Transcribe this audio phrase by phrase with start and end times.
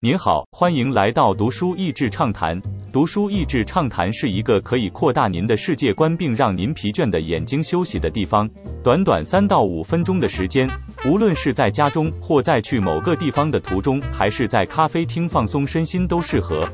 [0.00, 2.60] 您好，欢迎来到读书益智畅谈。
[2.92, 8.46] 读书益智畅谈是一个可以扩大您的世界观，并让您疲倦的眼睛休息的地方。
[8.84, 10.68] 短短三到五分钟的时间，
[11.06, 16.68] 无论是在家中或在去某个地方的途中，还是在咖啡厅放松身心，都适合。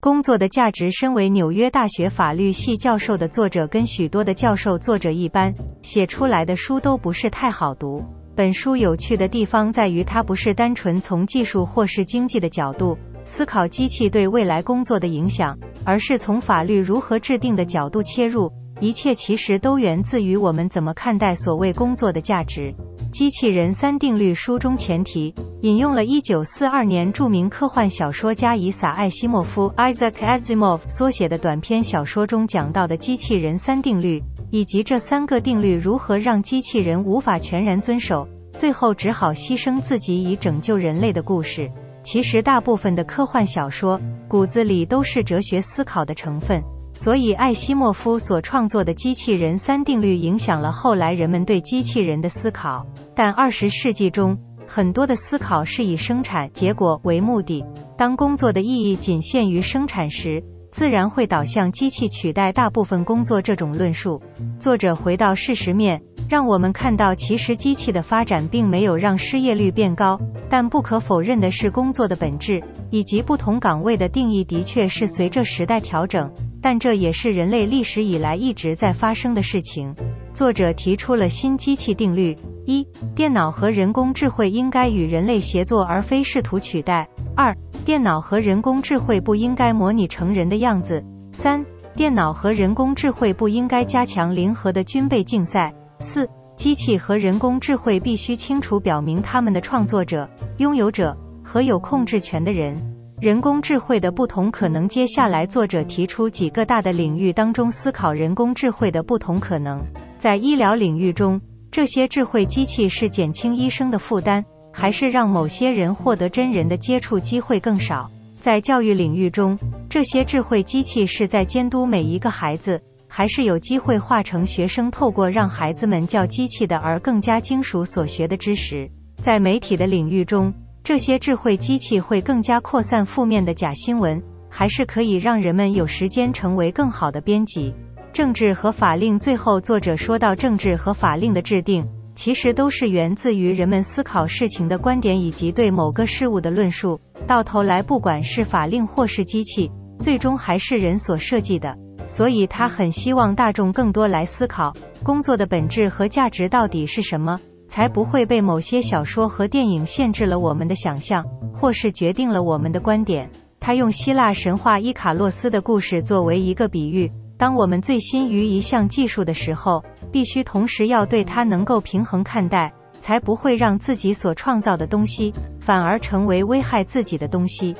[0.00, 0.90] 工作的价值。
[0.90, 8.02] 身为纽约大学法律系教授的作者，跟许多的教授作者一般，写出来的书都不是太好读。
[8.34, 18.50] 本书有趣的地方在于，它不是单纯从技术或是经济的角度思考机器对未来工作的影响，而是从法律如何制定的角度切入。
[18.80, 22.74] 一切其实都源自于我们怎么看待所谓工作的价值。
[23.12, 34.20] 机器人三定律书中前提引用了1942年著名科幻小说家伊萨·艾西莫夫 （Isaac Asimov） 所写的短篇小说中讲到的机器人三定律。
[34.52, 41.72] 以及这三个定律如何让机器人无法全然遵守，最后只好牺牲自己以拯救人类的故事。
[42.02, 52.86] 其实，大部分的科幻小说骨子里都是哲学思考的成分，所以艾西莫夫所创作的机器人三定律影响了后来人们对机器人的思考。
[53.14, 54.36] 但二十世纪中，
[54.66, 57.64] 很多的思考是以生产结果为目的。
[57.96, 64.20] 当工作的意义仅限于生产时，自然会导向机器取代大部分工作这种论述。
[64.58, 70.18] 作者回到事实面，让我们看到，其实机器的发展并没有让失业率变高。
[70.48, 76.28] 但不可否认的是，工作的本质以及不同岗位的定义的确是随着时代调整。
[76.62, 79.94] 但这也是人类历史以来一直在发生的事情。
[80.32, 87.04] 作者提出了新机器定律：一、电脑和人工智慧应该与人类协作，而非试图取代；
[87.36, 91.02] 二、电脑和人工智慧不应该模拟成人的样子。
[91.32, 91.64] 三、
[91.96, 95.74] 电脑和人工智慧不应该加强零和的军备竞赛。
[95.98, 102.80] 四、机器和人工智慧必须清楚表明他们的创作者、拥有者和有控制权的人。
[103.20, 104.88] 人工智慧的不同可能。
[104.88, 109.80] 接下来，作者提出几个大的领域当中思考人工智慧的不同可能。
[110.18, 111.40] 在医疗领域中，
[111.70, 114.44] 这些智慧机器是减轻医生的负担。
[114.72, 118.10] 还是让某些人获得真人的接触机会更少。
[118.40, 119.56] 在教育领域中，
[119.88, 128.90] 这些智慧机器是在监督每一个孩子，还是有机会化成学生，透过让孩子们叫机器的而更加精熟所学的知识？
[129.20, 130.52] 在媒体的领域中，
[130.82, 137.72] 这些智慧机器会更加扩散负面的假新闻，还是可以让人们有时间成为更好的编辑？
[138.12, 139.16] 政治和法令。
[139.16, 141.86] 最后，作者说到，政治和法令的制定。
[142.14, 147.00] 其实都是源自于人们思考事情的观点以及对某个事物的论述。
[147.26, 151.76] 到头来，不管是法令或是机器，最终还是人所设计的。
[152.06, 161.24] 所以他很希望大众更多来思考工作的本质和价值到底是什么，才不会被某些小说和电影限制了我们的想象，
[161.54, 163.30] 或是决定了我们的观点。
[163.60, 167.10] 他用希腊神话伊卡洛斯的故事作为一个比喻。
[167.38, 177.74] 当我们醉心于一项技术的时候，必须同时要对它能够平衡看待，才不会让自己所创造的东西反而成为危害自己的东西。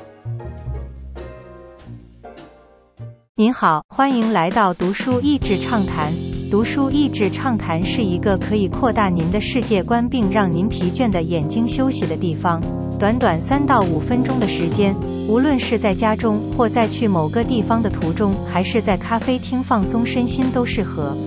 [3.35, 6.11] 您好，欢迎来到读书益智畅谈。
[6.51, 12.61] 读书益智畅谈是一个可以扩大您的世界观并让您疲倦的眼睛休息的地方。
[12.99, 14.95] 短短三到五分钟的时间。
[15.25, 21.17] 无论是在家中，或在去某个地方的途中，还是在咖啡厅放松身心，都适合。